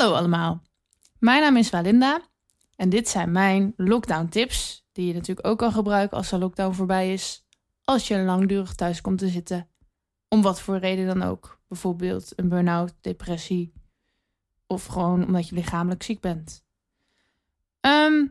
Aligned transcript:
Hallo 0.00 0.14
allemaal, 0.14 0.62
mijn 1.18 1.40
naam 1.40 1.56
is 1.56 1.70
Walinda 1.70 2.20
en 2.76 2.88
dit 2.88 3.08
zijn 3.08 3.32
mijn 3.32 3.72
lockdown 3.76 4.28
tips, 4.28 4.86
die 4.92 5.06
je 5.06 5.12
natuurlijk 5.12 5.46
ook 5.46 5.58
kan 5.58 5.72
gebruiken 5.72 6.16
als 6.16 6.28
de 6.28 6.38
lockdown 6.38 6.74
voorbij 6.74 7.12
is, 7.12 7.46
als 7.84 8.08
je 8.08 8.18
langdurig 8.18 8.74
thuis 8.74 9.00
komt 9.00 9.18
te 9.18 9.28
zitten, 9.28 9.68
om 10.28 10.42
wat 10.42 10.60
voor 10.60 10.76
reden 10.76 11.06
dan 11.06 11.22
ook. 11.22 11.60
Bijvoorbeeld 11.68 12.32
een 12.36 12.48
burn-out, 12.48 12.94
depressie 13.00 13.72
of 14.66 14.86
gewoon 14.86 15.26
omdat 15.26 15.48
je 15.48 15.54
lichamelijk 15.54 16.02
ziek 16.02 16.20
bent. 16.20 16.64
Ehm, 17.80 18.26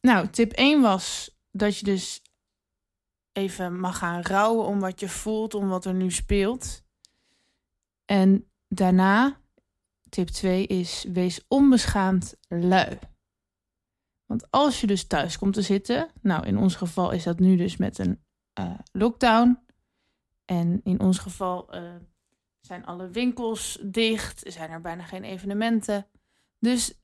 nou, 0.00 0.28
tip 0.28 0.52
1 0.52 0.80
was 0.80 1.36
dat 1.50 1.78
je 1.78 1.84
dus 1.84 2.22
even 3.32 3.80
mag 3.80 3.98
gaan 3.98 4.22
rouwen 4.22 4.66
om 4.66 4.80
wat 4.80 5.00
je 5.00 5.08
voelt, 5.08 5.54
om 5.54 5.68
wat 5.68 5.84
er 5.84 5.94
nu 5.94 6.10
speelt. 6.10 6.82
En 8.04 8.50
daarna, 8.68 9.40
tip 10.12 10.28
2 10.28 10.66
is, 10.66 11.04
wees 11.12 11.40
onbeschaamd 11.48 12.36
lui. 12.48 12.98
Want 14.26 14.50
als 14.50 14.80
je 14.80 14.86
dus 14.86 15.06
thuis 15.06 15.38
komt 15.38 15.54
te 15.54 15.62
zitten, 15.62 16.08
nou 16.20 16.46
in 16.46 16.58
ons 16.58 16.74
geval 16.74 17.10
is 17.10 17.22
dat 17.22 17.38
nu 17.38 17.56
dus 17.56 17.76
met 17.76 17.98
een 17.98 18.22
uh, 18.60 18.74
lockdown. 18.92 19.58
En 20.44 20.80
in 20.84 21.00
ons 21.00 21.18
geval 21.18 21.76
uh, 21.76 21.82
zijn 22.60 22.86
alle 22.86 23.08
winkels 23.08 23.78
dicht, 23.82 24.42
zijn 24.46 24.70
er 24.70 24.80
bijna 24.80 25.02
geen 25.02 25.24
evenementen. 25.24 26.06
Dus 26.58 27.00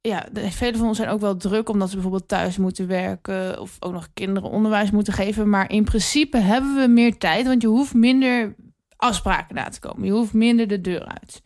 ja, 0.00 0.28
velen 0.32 0.78
van 0.78 0.88
ons 0.88 0.96
zijn 0.96 1.08
ook 1.08 1.20
wel 1.20 1.36
druk 1.36 1.68
omdat 1.68 1.88
ze 1.88 1.94
bijvoorbeeld 1.94 2.28
thuis 2.28 2.56
moeten 2.56 2.86
werken 2.86 3.60
of 3.60 3.76
ook 3.80 3.92
nog 3.92 4.08
kinderen 4.14 4.50
onderwijs 4.50 4.90
moeten 4.90 5.12
geven. 5.12 5.48
Maar 5.48 5.70
in 5.70 5.84
principe 5.84 6.38
hebben 6.38 6.74
we 6.74 6.86
meer 6.86 7.18
tijd, 7.18 7.46
want 7.46 7.62
je 7.62 7.68
hoeft 7.68 7.94
minder 7.94 8.54
afspraken 8.96 9.54
na 9.54 9.68
te 9.68 9.80
komen. 9.80 10.04
Je 10.04 10.12
hoeft 10.12 10.32
minder 10.32 10.68
de 10.68 10.80
deur 10.80 11.04
uit. 11.04 11.42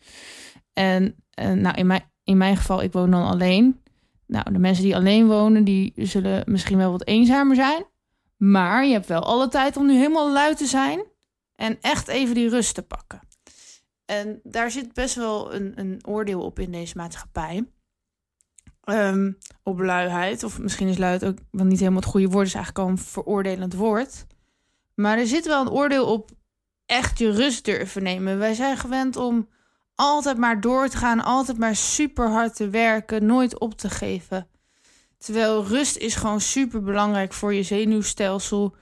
En, 0.77 1.15
en 1.33 1.61
nou, 1.61 1.75
in 1.75 1.87
mijn, 1.87 2.11
in 2.23 2.37
mijn 2.37 2.57
geval, 2.57 2.81
ik 2.81 2.91
woon 2.91 3.11
dan 3.11 3.25
alleen. 3.25 3.81
Nou, 4.25 4.53
de 4.53 4.59
mensen 4.59 4.83
die 4.83 4.95
alleen 4.95 5.27
wonen, 5.27 5.63
die 5.63 5.93
zullen 5.95 6.43
misschien 6.45 6.77
wel 6.77 6.91
wat 6.91 7.05
eenzamer 7.05 7.55
zijn. 7.55 7.85
Maar 8.37 8.85
je 8.85 8.93
hebt 8.93 9.07
wel 9.07 9.23
alle 9.23 9.47
tijd 9.47 9.77
om 9.77 9.85
nu 9.85 9.93
helemaal 9.93 10.31
luid 10.31 10.57
te 10.57 10.65
zijn 10.65 11.03
en 11.55 11.77
echt 11.81 12.07
even 12.07 12.35
die 12.35 12.49
rust 12.49 12.75
te 12.75 12.81
pakken. 12.81 13.19
En 14.05 14.39
daar 14.43 14.71
zit 14.71 14.93
best 14.93 15.15
wel 15.15 15.53
een, 15.53 15.71
een 15.75 15.99
oordeel 16.07 16.41
op 16.41 16.59
in 16.59 16.71
deze 16.71 16.97
maatschappij. 16.97 17.67
Um, 18.83 19.37
op 19.63 19.79
luiheid. 19.79 20.43
Of 20.43 20.59
misschien 20.59 20.87
is 20.87 20.97
luid 20.97 21.25
ook 21.25 21.37
wel 21.51 21.65
niet 21.65 21.79
helemaal 21.79 22.01
het 22.01 22.09
goede 22.09 22.27
woord. 22.27 22.47
is 22.47 22.53
eigenlijk 22.53 22.85
al 22.85 22.91
een 22.91 23.03
veroordelend 23.03 23.73
woord. 23.73 24.25
Maar 24.95 25.17
er 25.17 25.27
zit 25.27 25.45
wel 25.45 25.61
een 25.61 25.71
oordeel 25.71 26.05
op 26.05 26.31
echt 26.85 27.19
je 27.19 27.31
rust 27.31 27.65
durven 27.65 28.03
nemen. 28.03 28.37
Wij 28.37 28.53
zijn 28.53 28.77
gewend 28.77 29.15
om 29.15 29.47
altijd 29.97 30.37
maar 30.37 30.61
door 30.61 30.87
te 30.87 30.97
gaan. 30.97 31.23
Altijd 31.23 31.57
maar 31.57 31.75
super 31.75 32.29
hard 32.29 32.55
te 32.55 32.69
werken. 32.69 33.25
Nooit 33.25 33.59
op 33.59 33.77
te 33.77 33.89
geven. 33.89 34.47
Terwijl 35.17 35.65
rust 35.65 35.97
is 35.97 36.15
gewoon 36.15 36.41
super 36.41 36.83
belangrijk 36.83 37.33
voor 37.33 37.53
je 37.53 37.63
zenuwstelsel. 37.63 38.75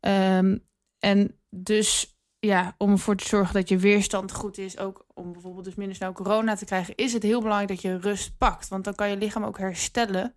Um, 0.00 0.64
en 0.98 1.38
dus 1.50 2.18
ja, 2.38 2.74
om 2.78 2.90
ervoor 2.90 3.16
te 3.16 3.28
zorgen 3.28 3.54
dat 3.54 3.68
je 3.68 3.78
weerstand 3.78 4.32
goed 4.32 4.58
is, 4.58 4.78
ook 4.78 5.06
om 5.14 5.32
bijvoorbeeld 5.32 5.64
dus 5.64 5.74
minder 5.74 5.96
snel 5.96 6.12
corona 6.12 6.56
te 6.56 6.64
krijgen, 6.64 6.94
is 6.94 7.12
het 7.12 7.22
heel 7.22 7.40
belangrijk 7.40 7.68
dat 7.68 7.82
je 7.82 7.98
rust 7.98 8.38
pakt. 8.38 8.68
Want 8.68 8.84
dan 8.84 8.94
kan 8.94 9.10
je 9.10 9.16
lichaam 9.16 9.44
ook 9.44 9.58
herstellen 9.58 10.34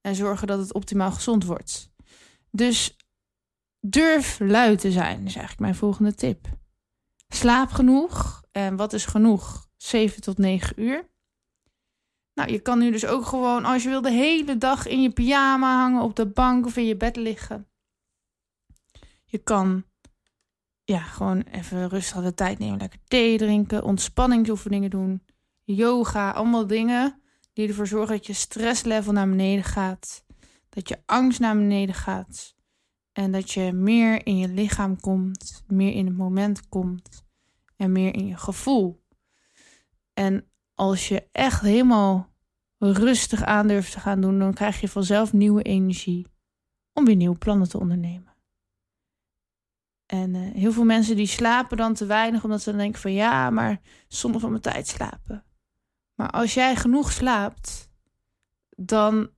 en 0.00 0.14
zorgen 0.14 0.46
dat 0.46 0.58
het 0.58 0.72
optimaal 0.72 1.12
gezond 1.12 1.44
wordt. 1.44 1.90
Dus 2.50 2.96
durf 3.80 4.38
lui 4.38 4.76
te 4.76 4.90
zijn, 4.90 5.18
is 5.18 5.34
eigenlijk 5.34 5.60
mijn 5.60 5.74
volgende 5.74 6.14
tip. 6.14 6.48
Slaap 7.34 7.70
genoeg. 7.70 8.42
En 8.52 8.76
wat 8.76 8.92
is 8.92 9.06
genoeg? 9.06 9.68
7 9.76 10.20
tot 10.20 10.38
9 10.38 10.82
uur. 10.82 11.10
Nou, 12.34 12.52
je 12.52 12.58
kan 12.58 12.78
nu 12.78 12.90
dus 12.90 13.06
ook 13.06 13.26
gewoon, 13.26 13.64
als 13.64 13.82
je 13.82 13.88
wil, 13.88 14.00
de 14.00 14.10
hele 14.10 14.58
dag 14.58 14.86
in 14.86 15.02
je 15.02 15.10
pyjama 15.10 15.80
hangen, 15.80 16.02
op 16.02 16.16
de 16.16 16.26
bank 16.26 16.66
of 16.66 16.76
in 16.76 16.86
je 16.86 16.96
bed 16.96 17.16
liggen. 17.16 17.68
Je 19.24 19.38
kan 19.38 19.84
ja, 20.84 20.98
gewoon 20.98 21.40
even 21.40 21.88
rustig 21.88 22.22
de 22.22 22.34
tijd 22.34 22.58
nemen. 22.58 22.78
Lekker 22.78 23.00
thee 23.08 23.38
drinken, 23.38 23.84
ontspanningsoefeningen 23.84 24.90
doen, 24.90 25.22
yoga. 25.64 26.30
Allemaal 26.30 26.66
dingen 26.66 27.22
die 27.52 27.68
ervoor 27.68 27.86
zorgen 27.86 28.16
dat 28.16 28.26
je 28.26 28.32
stresslevel 28.32 29.12
naar 29.12 29.28
beneden 29.28 29.64
gaat. 29.64 30.24
Dat 30.68 30.88
je 30.88 31.02
angst 31.06 31.40
naar 31.40 31.56
beneden 31.56 31.94
gaat. 31.94 32.54
En 33.12 33.32
dat 33.32 33.50
je 33.50 33.72
meer 33.72 34.26
in 34.26 34.38
je 34.38 34.48
lichaam 34.48 35.00
komt, 35.00 35.64
meer 35.66 35.92
in 35.92 36.06
het 36.06 36.16
moment 36.16 36.68
komt 36.68 37.24
en 37.76 37.92
meer 37.92 38.14
in 38.14 38.26
je 38.26 38.36
gevoel. 38.36 39.04
En 40.14 40.50
als 40.74 41.08
je 41.08 41.28
echt 41.32 41.60
helemaal 41.60 42.32
rustig 42.78 43.42
aan 43.42 43.66
durft 43.66 43.92
te 43.92 44.00
gaan 44.00 44.20
doen, 44.20 44.38
dan 44.38 44.54
krijg 44.54 44.80
je 44.80 44.88
vanzelf 44.88 45.32
nieuwe 45.32 45.62
energie 45.62 46.26
om 46.92 47.04
weer 47.04 47.16
nieuwe 47.16 47.38
plannen 47.38 47.68
te 47.68 47.78
ondernemen. 47.78 48.34
En 50.06 50.34
uh, 50.34 50.52
heel 50.52 50.72
veel 50.72 50.84
mensen 50.84 51.16
die 51.16 51.26
slapen 51.26 51.76
dan 51.76 51.94
te 51.94 52.06
weinig, 52.06 52.44
omdat 52.44 52.62
ze 52.62 52.70
dan 52.70 52.78
denken 52.78 53.00
van 53.00 53.12
ja, 53.12 53.50
maar 53.50 53.80
zonder 54.08 54.40
van 54.40 54.50
mijn 54.50 54.62
tijd 54.62 54.88
slapen. 54.88 55.44
Maar 56.14 56.30
als 56.30 56.54
jij 56.54 56.76
genoeg 56.76 57.12
slaapt, 57.12 57.90
dan 58.76 59.30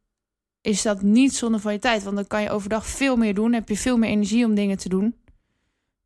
is 0.65 0.83
dat 0.83 1.03
niet 1.03 1.35
zonde 1.35 1.59
van 1.59 1.73
je 1.73 1.79
tijd. 1.79 2.03
Want 2.03 2.17
dan 2.17 2.27
kan 2.27 2.43
je 2.43 2.51
overdag 2.51 2.87
veel 2.87 3.17
meer 3.17 3.35
doen, 3.35 3.53
heb 3.53 3.69
je 3.69 3.77
veel 3.77 3.97
meer 3.97 4.11
energie 4.11 4.45
om 4.45 4.55
dingen 4.55 4.79
te 4.79 4.89
doen. 4.89 5.17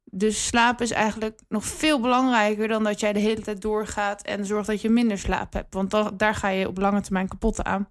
Dus 0.04 0.46
slaap 0.46 0.80
is 0.80 0.90
eigenlijk 0.90 1.40
nog 1.48 1.64
veel 1.64 2.00
belangrijker 2.00 2.68
dan 2.68 2.84
dat 2.84 3.00
jij 3.00 3.12
de 3.12 3.18
hele 3.18 3.40
tijd 3.40 3.62
doorgaat 3.62 4.22
en 4.22 4.46
zorgt 4.46 4.66
dat 4.66 4.80
je 4.80 4.90
minder 4.90 5.18
slaap 5.18 5.52
hebt. 5.52 5.74
Want 5.74 6.18
daar 6.18 6.34
ga 6.34 6.48
je 6.48 6.68
op 6.68 6.78
lange 6.78 7.00
termijn 7.00 7.28
kapot 7.28 7.64
aan. 7.64 7.88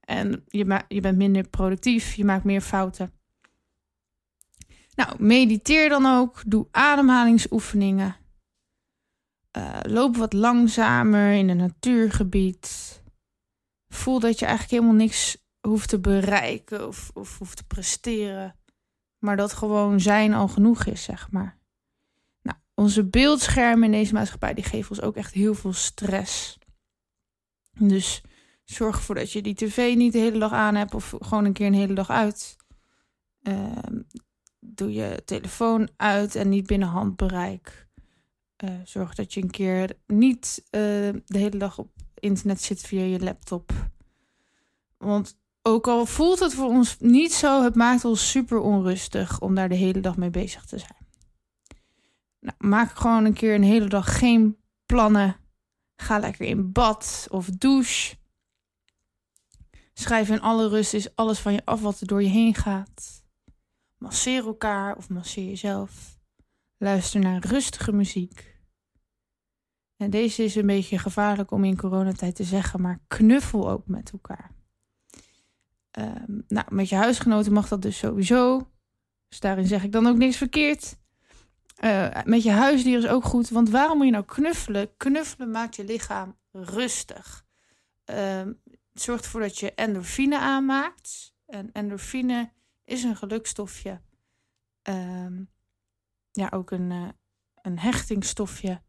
En 0.00 0.44
je, 0.48 0.84
je 0.88 1.00
bent 1.00 1.16
minder 1.16 1.48
productief, 1.48 2.14
je 2.14 2.24
maakt 2.24 2.44
meer 2.44 2.60
fouten. 2.60 3.12
Nou, 4.94 5.22
mediteer 5.22 5.88
dan 5.88 6.06
ook. 6.06 6.42
Doe 6.46 6.66
ademhalingsoefeningen. 6.70 8.16
Uh, 9.56 9.78
loop 9.82 10.16
wat 10.16 10.32
langzamer 10.32 11.32
in 11.32 11.48
een 11.48 11.56
natuurgebied. 11.56 13.02
Voel 13.88 14.20
dat 14.20 14.38
je 14.38 14.46
eigenlijk 14.46 14.74
helemaal 14.74 15.04
niks 15.04 15.41
hoeft 15.68 15.88
te 15.88 16.00
bereiken 16.00 16.86
of, 16.86 17.10
of 17.14 17.38
hoeft 17.38 17.56
te 17.56 17.64
presteren. 17.64 18.56
Maar 19.18 19.36
dat 19.36 19.52
gewoon 19.52 20.00
zijn 20.00 20.34
al 20.34 20.48
genoeg 20.48 20.84
is, 20.84 21.02
zeg 21.02 21.30
maar. 21.30 21.58
Nou, 22.42 22.58
onze 22.74 23.04
beeldschermen 23.04 23.84
in 23.84 23.92
deze 23.92 24.14
maatschappij 24.14 24.54
die 24.54 24.64
geven 24.64 24.90
ons 24.90 25.00
ook 25.00 25.16
echt 25.16 25.32
heel 25.32 25.54
veel 25.54 25.72
stress. 25.72 26.58
Dus 27.78 28.22
zorg 28.64 28.96
ervoor 28.96 29.14
dat 29.14 29.32
je 29.32 29.42
die 29.42 29.54
tv 29.54 29.94
niet 29.96 30.12
de 30.12 30.18
hele 30.18 30.38
dag 30.38 30.52
aan 30.52 30.74
hebt 30.74 30.94
of 30.94 31.14
gewoon 31.20 31.44
een 31.44 31.52
keer 31.52 31.66
een 31.66 31.74
hele 31.74 31.94
dag 31.94 32.10
uit. 32.10 32.56
Uh, 33.42 33.76
doe 34.60 34.92
je 34.92 35.22
telefoon 35.24 35.88
uit 35.96 36.34
en 36.34 36.48
niet 36.48 36.66
binnen 36.66 36.88
handbereik. 36.88 37.88
Uh, 38.64 38.70
zorg 38.84 39.14
dat 39.14 39.34
je 39.34 39.42
een 39.42 39.50
keer 39.50 39.96
niet 40.06 40.58
uh, 40.64 40.70
de 41.26 41.38
hele 41.38 41.58
dag 41.58 41.78
op 41.78 41.90
internet 42.14 42.62
zit 42.62 42.80
via 42.80 43.02
je 43.02 43.20
laptop. 43.20 43.72
Want 44.98 45.40
ook 45.62 45.88
al 45.88 46.06
voelt 46.06 46.38
het 46.38 46.54
voor 46.54 46.68
ons 46.68 46.96
niet 46.98 47.32
zo, 47.32 47.62
het 47.62 47.74
maakt 47.74 48.04
ons 48.04 48.30
super 48.30 48.58
onrustig 48.58 49.40
om 49.40 49.54
daar 49.54 49.68
de 49.68 49.74
hele 49.74 50.00
dag 50.00 50.16
mee 50.16 50.30
bezig 50.30 50.64
te 50.64 50.78
zijn. 50.78 51.06
Nou, 52.40 52.56
maak 52.58 52.94
gewoon 52.96 53.24
een 53.24 53.32
keer 53.32 53.54
een 53.54 53.62
hele 53.62 53.88
dag 53.88 54.18
geen 54.18 54.56
plannen. 54.86 55.36
Ga 55.96 56.18
lekker 56.18 56.46
in 56.46 56.72
bad 56.72 57.26
of 57.30 57.46
douche. 57.46 58.16
Schrijf 59.94 60.28
in 60.28 60.40
alle 60.40 60.68
rust 60.68 60.94
is 60.94 61.16
alles 61.16 61.38
van 61.38 61.52
je 61.52 61.64
af 61.64 61.80
wat 61.80 62.00
er 62.00 62.06
door 62.06 62.22
je 62.22 62.28
heen 62.28 62.54
gaat. 62.54 63.24
Masseer 63.98 64.46
elkaar 64.46 64.96
of 64.96 65.08
masseer 65.08 65.44
jezelf. 65.44 66.18
Luister 66.78 67.20
naar 67.20 67.46
rustige 67.46 67.92
muziek. 67.92 68.60
En 69.96 70.10
deze 70.10 70.44
is 70.44 70.54
een 70.54 70.66
beetje 70.66 70.98
gevaarlijk 70.98 71.50
om 71.50 71.64
in 71.64 71.76
coronatijd 71.76 72.34
te 72.34 72.44
zeggen, 72.44 72.80
maar 72.80 73.00
knuffel 73.08 73.70
ook 73.70 73.86
met 73.86 74.10
elkaar. 74.12 74.61
Um, 76.32 76.44
nou, 76.48 76.66
met 76.68 76.88
je 76.88 76.94
huisgenoten 76.94 77.52
mag 77.52 77.68
dat 77.68 77.82
dus 77.82 77.98
sowieso. 77.98 78.70
Dus 79.28 79.40
daarin 79.40 79.66
zeg 79.66 79.84
ik 79.84 79.92
dan 79.92 80.06
ook 80.06 80.16
niks 80.16 80.36
verkeerd. 80.36 80.96
Uh, 81.84 82.22
met 82.24 82.42
je 82.42 82.50
huisdier 82.50 82.98
is 82.98 83.06
ook 83.06 83.24
goed. 83.24 83.48
Want 83.48 83.70
waarom 83.70 83.96
moet 83.96 84.06
je 84.06 84.12
nou 84.12 84.24
knuffelen? 84.24 84.96
Knuffelen 84.96 85.50
maakt 85.50 85.76
je 85.76 85.84
lichaam 85.84 86.36
rustig. 86.52 87.44
Uh, 88.10 88.16
het 88.92 89.02
zorgt 89.02 89.24
ervoor 89.24 89.40
dat 89.40 89.58
je 89.58 89.74
endorfine 89.74 90.38
aanmaakt. 90.38 91.34
En 91.46 91.72
endorfine 91.72 92.52
is 92.84 93.02
een 93.02 93.16
gelukstofje. 93.16 94.00
Um, 94.82 95.50
ja, 96.32 96.48
ook 96.50 96.70
een, 96.70 96.90
uh, 96.90 97.08
een 97.62 97.78
hechtingstofje. 97.78 98.82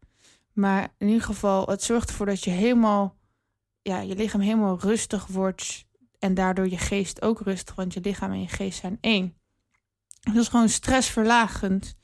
Maar 0.52 0.94
in 0.98 1.06
ieder 1.06 1.22
geval, 1.22 1.66
het 1.66 1.82
zorgt 1.82 2.08
ervoor 2.08 2.26
dat 2.26 2.44
je 2.44 2.50
helemaal, 2.50 3.16
ja, 3.82 4.00
je 4.00 4.14
lichaam 4.14 4.40
helemaal 4.40 4.78
rustig 4.78 5.26
wordt. 5.26 5.86
En 6.24 6.34
daardoor 6.34 6.68
je 6.68 6.78
geest 6.78 7.22
ook 7.22 7.40
rustig, 7.40 7.74
want 7.74 7.92
je 7.94 8.00
lichaam 8.00 8.32
en 8.32 8.40
je 8.40 8.48
geest 8.48 8.78
zijn 8.78 8.98
één. 9.00 9.36
Dat 10.20 10.36
is 10.36 10.48
gewoon 10.48 10.68
stressverlagend. 10.68 11.94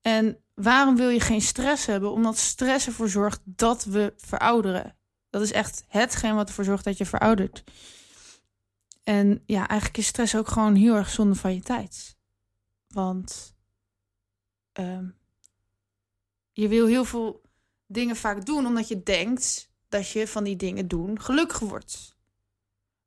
En 0.00 0.44
waarom 0.54 0.96
wil 0.96 1.08
je 1.08 1.20
geen 1.20 1.40
stress 1.40 1.86
hebben? 1.86 2.12
Omdat 2.12 2.38
stress 2.38 2.86
ervoor 2.86 3.08
zorgt 3.08 3.40
dat 3.44 3.84
we 3.84 4.12
verouderen. 4.16 4.96
Dat 5.30 5.42
is 5.42 5.52
echt 5.52 5.84
hetgeen 5.88 6.34
wat 6.34 6.48
ervoor 6.48 6.64
zorgt 6.64 6.84
dat 6.84 6.98
je 6.98 7.06
veroudert. 7.06 7.64
En 9.02 9.42
ja, 9.46 9.68
eigenlijk 9.68 9.98
is 9.98 10.06
stress 10.06 10.36
ook 10.36 10.48
gewoon 10.48 10.74
heel 10.74 10.94
erg 10.94 11.10
zonde 11.10 11.34
van 11.34 11.54
je 11.54 11.60
tijd. 11.60 12.16
Want 12.88 13.54
ehm, 14.72 15.08
je 16.52 16.68
wil 16.68 16.86
heel 16.86 17.04
veel 17.04 17.42
dingen 17.86 18.16
vaak 18.16 18.46
doen 18.46 18.66
omdat 18.66 18.88
je 18.88 19.02
denkt 19.02 19.72
dat 19.88 20.10
je 20.10 20.28
van 20.28 20.44
die 20.44 20.56
dingen 20.56 20.88
doen 20.88 21.20
gelukkig 21.20 21.58
wordt. 21.58 22.20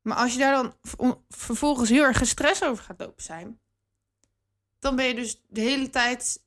Maar 0.06 0.16
als 0.16 0.32
je 0.32 0.38
daar 0.38 0.52
dan 0.52 0.74
vervolgens 1.28 1.88
heel 1.88 2.02
erg 2.02 2.18
gestrest 2.18 2.64
over 2.64 2.84
gaat 2.84 3.00
lopen 3.00 3.22
zijn, 3.22 3.60
dan 4.78 4.96
ben 4.96 5.06
je 5.06 5.14
dus 5.14 5.42
de 5.48 5.60
hele 5.60 5.90
tijd 5.90 6.44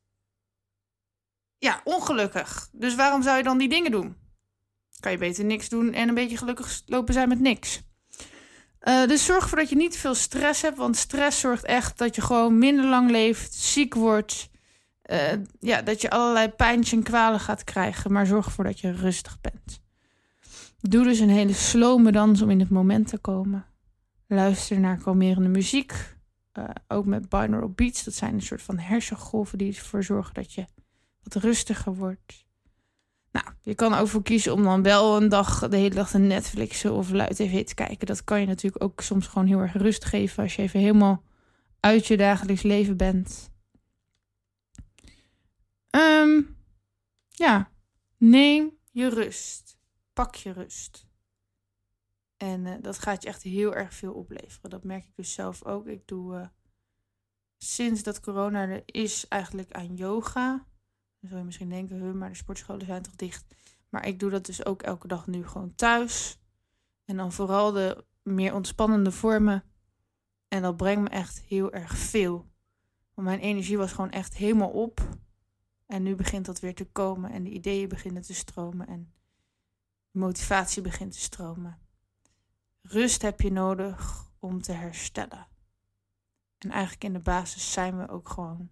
ja, 1.58 1.82
ongelukkig. 1.84 2.70
Dus 2.72 2.96
waarom 2.96 3.24
zou 3.24 3.38
je 3.38 3.44
dan 3.44 3.58
die 3.58 3.70
dingen 3.70 3.92
doen? 3.92 4.18
Kan 5.00 5.12
je 5.12 5.18
beter 5.18 5.46
niks 5.46 5.70
doen 5.70 5.94
en 5.94 6.08
een 6.08 6.14
beetje 6.16 6.38
gelukkig 6.38 6.82
lopen 6.86 7.14
zijn 7.14 7.30
met 7.30 7.40
niks. 7.40 7.82
Uh, 8.82 9.08
dus 9.08 9.26
zorg 9.26 9.44
ervoor 9.44 9.58
dat 9.58 9.70
je 9.70 9.76
niet 9.76 9.98
veel 9.98 10.16
stress 10.16 10.62
hebt, 10.62 10.78
want 10.78 10.98
stress 10.98 11.40
zorgt 11.40 11.64
echt 11.64 11.98
dat 11.98 12.16
je 12.16 12.22
gewoon 12.22 12.58
minder 12.58 12.86
lang 12.86 13.12
leeft, 13.12 13.54
ziek 13.54 13.94
wordt, 13.94 14.50
uh, 15.06 15.32
ja, 15.60 15.82
dat 15.82 16.02
je 16.02 16.10
allerlei 16.10 16.50
pijntjes 16.50 16.92
en 16.98 17.04
kwalen 17.04 17.40
gaat 17.40 17.64
krijgen, 17.64 18.12
maar 18.12 18.26
zorg 18.26 18.46
ervoor 18.46 18.64
dat 18.64 18.80
je 18.80 18.92
rustig 18.92 19.42
bent. 19.42 19.89
Doe 20.82 21.04
dus 21.04 21.20
een 21.20 21.30
hele 21.30 21.54
slome 21.54 22.12
dans 22.12 22.42
om 22.42 22.50
in 22.50 22.60
het 22.60 22.70
moment 22.70 23.08
te 23.08 23.18
komen. 23.18 23.66
Luister 24.28 24.80
naar 24.80 25.02
kalmerende 25.02 25.50
muziek, 25.50 26.18
uh, 26.54 26.70
ook 26.88 27.06
met 27.06 27.30
binaural 27.30 27.70
beats. 27.70 28.04
Dat 28.04 28.14
zijn 28.14 28.34
een 28.34 28.42
soort 28.42 28.62
van 28.62 28.78
hersengolven 28.78 29.58
die 29.58 29.76
ervoor 29.76 30.04
zorgen 30.04 30.34
dat 30.34 30.54
je 30.54 30.66
wat 31.24 31.36
rustiger 31.36 31.96
wordt. 31.96 32.48
Nou, 33.32 33.46
je 33.62 33.76
kan 33.76 33.94
ook 33.94 34.08
voor 34.08 34.24
kiezen 34.24 34.54
om 34.54 34.64
dan 34.64 34.84
wel 34.84 35.22
een 35.22 35.30
dag 35.30 35.70
de 35.70 35.78
hele 35.78 35.96
dag 35.96 36.10
te 36.10 36.18
Netflixen 36.18 36.94
of 36.94 37.12
luid 37.12 37.36
tv 37.36 37.66
te 37.66 37.74
kijken. 37.74 38.08
Dat 38.08 38.24
kan 38.24 38.40
je 38.40 38.48
natuurlijk 38.48 38.84
ook 38.84 39.02
soms 39.02 39.28
gewoon 39.28 39.48
heel 39.48 39.60
erg 39.60 39.74
rust 39.74 40.06
geven 40.06 40.44
als 40.44 40.56
je 40.56 40.62
even 40.62 40.80
helemaal 40.80 41.24
uit 41.80 42.08
je 42.08 42.18
dagelijks 42.18 42.62
leven 42.62 42.98
bent. 42.98 43.52
Um, 45.92 46.58
ja, 47.30 47.72
neem 48.18 48.72
je 48.92 49.10
rust. 49.10 49.69
Pak 50.20 50.36
je 50.36 50.52
rust. 50.52 51.08
En 52.38 52.66
uh, 52.66 52.74
dat 52.82 53.00
gaat 53.00 53.24
je 53.24 53.28
echt 53.28 53.44
heel 53.44 53.76
erg 53.76 53.94
veel 53.94 54.14
opleveren. 54.14 54.70
Dat 54.70 54.84
merk 54.84 55.06
ik 55.06 55.16
dus 55.16 55.34
zelf 55.34 55.64
ook. 55.64 55.88
Ik 55.88 56.08
doe 56.08 56.36
uh, 56.36 56.48
sinds 57.58 58.04
dat 58.04 58.20
corona 58.20 58.68
er 58.68 58.82
is 58.86 59.28
eigenlijk 59.28 59.72
aan 59.72 59.96
yoga. 59.96 60.66
Dan 61.20 61.30
zou 61.30 61.40
je 61.40 61.46
misschien 61.46 61.70
denken, 61.70 62.18
maar 62.18 62.30
de 62.30 62.36
sportscholen 62.36 62.86
zijn 62.86 63.02
toch 63.02 63.16
dicht. 63.16 63.56
Maar 63.90 64.08
ik 64.08 64.20
doe 64.20 64.30
dat 64.30 64.46
dus 64.46 64.66
ook 64.66 64.82
elke 64.82 65.08
dag 65.08 65.28
nu 65.28 65.48
gewoon 65.48 65.76
thuis. 65.76 66.40
En 67.06 67.18
dan 67.18 67.32
vooral 67.32 67.72
de 67.72 68.06
meer 68.24 68.54
ontspannende 68.54 69.12
vormen. 69.12 69.64
En 70.48 70.62
dat 70.62 70.78
brengt 70.78 71.02
me 71.02 71.10
echt 71.10 71.42
heel 71.42 71.72
erg 71.72 71.98
veel. 71.98 72.50
Want 73.14 73.28
mijn 73.28 73.40
energie 73.40 73.78
was 73.78 73.92
gewoon 73.92 74.12
echt 74.12 74.36
helemaal 74.36 74.72
op. 74.72 75.18
En 75.86 76.04
nu 76.04 76.16
begint 76.16 76.46
dat 76.46 76.60
weer 76.60 76.76
te 76.76 76.86
komen. 76.86 77.32
En 77.32 77.44
de 77.44 77.50
ideeën 77.50 77.90
beginnen 77.90 78.22
te 78.22 78.34
stromen. 78.34 78.88
En 78.88 79.14
motivatie 80.20 80.82
begint 80.82 81.12
te 81.12 81.20
stromen. 81.20 81.80
Rust 82.82 83.22
heb 83.22 83.42
je 83.42 83.52
nodig 83.52 84.30
om 84.40 84.62
te 84.62 84.72
herstellen. 84.72 85.48
En 86.58 86.72
eigenlijk 86.72 87.04
in 87.04 87.14
de 87.14 87.20
basis 87.20 87.72
zijn 87.72 87.98
we 87.98 88.08
ook 88.08 88.30
gewoon 88.30 88.70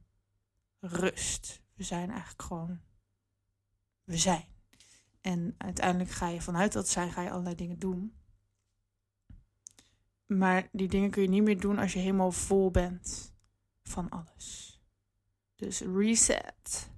rust. 0.79 1.61
We 1.73 1.83
zijn 1.83 2.09
eigenlijk 2.09 2.41
gewoon. 2.41 2.79
We 4.03 4.17
zijn. 4.17 4.45
En 5.21 5.55
uiteindelijk 5.57 6.09
ga 6.09 6.27
je 6.27 6.41
vanuit 6.41 6.73
dat 6.73 6.89
zijn, 6.89 7.11
ga 7.11 7.21
je 7.21 7.29
allerlei 7.29 7.55
dingen 7.55 7.79
doen. 7.79 8.15
Maar 10.25 10.69
die 10.71 10.87
dingen 10.87 11.11
kun 11.11 11.21
je 11.21 11.29
niet 11.29 11.43
meer 11.43 11.59
doen 11.59 11.77
als 11.77 11.93
je 11.93 11.99
helemaal 11.99 12.31
vol 12.31 12.71
bent 12.71 13.35
van 13.83 14.09
alles. 14.09 14.81
Dus 15.55 15.81
reset. 15.81 16.91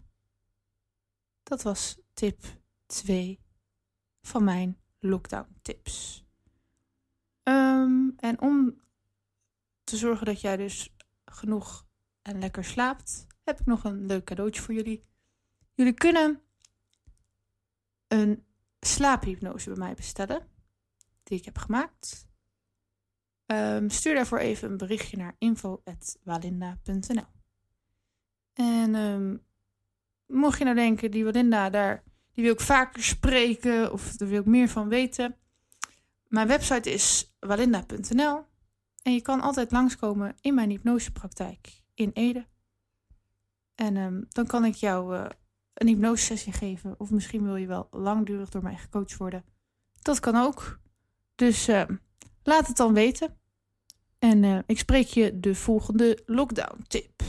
Dat 1.43 1.61
was 1.61 1.99
tip 2.13 2.43
2 2.85 3.39
van 4.21 4.43
mijn 4.43 4.77
lockdown 4.99 5.55
tips. 5.61 6.25
Um, 7.43 8.13
en 8.17 8.41
om 8.41 8.81
te 9.83 9.97
zorgen 9.97 10.25
dat 10.25 10.41
jij 10.41 10.57
dus 10.57 10.95
genoeg 11.25 11.87
en 12.21 12.39
lekker 12.39 12.63
slaapt, 12.63 13.27
heb 13.43 13.59
ik 13.59 13.65
nog 13.65 13.83
een 13.83 14.05
leuk 14.05 14.23
cadeautje 14.23 14.61
voor 14.61 14.73
jullie. 14.73 15.07
Jullie 15.73 15.93
kunnen 15.93 16.41
een 18.07 18.45
slaaphypnose 18.79 19.69
bij 19.69 19.77
mij 19.77 19.93
bestellen, 19.93 20.47
die 21.23 21.37
ik 21.37 21.45
heb 21.45 21.57
gemaakt. 21.57 22.27
Um, 23.45 23.89
stuur 23.89 24.13
daarvoor 24.13 24.37
even 24.37 24.71
een 24.71 24.77
berichtje 24.77 25.17
naar 25.17 25.35
info.walinda.nl. 25.37 27.25
En 28.53 28.95
um, 28.95 29.45
mocht 30.25 30.57
je 30.57 30.63
nou 30.63 30.75
denken, 30.75 31.11
die 31.11 31.23
Walinda, 31.23 31.69
daar, 31.69 32.03
die 32.39 32.47
wil 32.47 32.57
ik 32.57 32.65
vaker 32.65 33.03
spreken 33.03 33.91
of 33.91 34.17
daar 34.17 34.27
wil 34.27 34.39
ik 34.39 34.45
meer 34.45 34.69
van 34.69 34.89
weten. 34.89 35.35
Mijn 36.27 36.47
website 36.47 36.91
is 36.91 37.35
walinda.nl 37.39 38.45
en 39.03 39.13
je 39.13 39.21
kan 39.21 39.41
altijd 39.41 39.71
langskomen 39.71 40.35
in 40.41 40.53
mijn 40.53 40.69
hypnosepraktijk 40.69 41.81
in 41.93 42.11
Ede. 42.13 42.45
En 43.75 43.97
um, 43.97 44.25
dan 44.29 44.47
kan 44.47 44.65
ik 44.65 44.75
jou 44.75 45.15
uh, 45.15 45.25
een 45.73 45.87
hypnosesessie 45.87 46.53
geven. 46.53 46.95
Of 46.97 47.11
misschien 47.11 47.43
wil 47.43 47.55
je 47.55 47.67
wel 47.67 47.87
langdurig 47.91 48.49
door 48.49 48.63
mij 48.63 48.75
gecoacht 48.75 49.17
worden. 49.17 49.45
Dat 50.01 50.19
kan 50.19 50.35
ook. 50.35 50.79
Dus 51.35 51.69
uh, 51.69 51.83
laat 52.43 52.67
het 52.67 52.77
dan 52.77 52.93
weten. 52.93 53.37
En 54.19 54.43
uh, 54.43 54.59
ik 54.65 54.79
spreek 54.79 55.07
je 55.07 55.39
de 55.39 55.55
volgende 55.55 56.23
lockdown 56.25 56.83
tip. 56.87 57.21